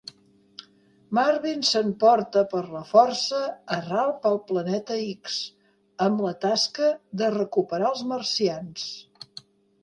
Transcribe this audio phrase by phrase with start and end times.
[1.17, 3.41] Marvin s'en porta per la força
[3.75, 5.37] a Ralph al Planeta X
[6.07, 6.89] amb la tasca
[7.23, 8.89] de recuperar els marcians.